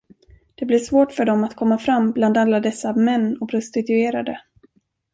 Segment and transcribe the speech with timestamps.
[0.55, 4.39] Det blev svårt för dem att komma fram bland alla dessa män och prostituerade.